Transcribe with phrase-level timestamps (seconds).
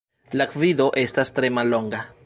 [0.39, 2.05] La gvido estas tre mallonga.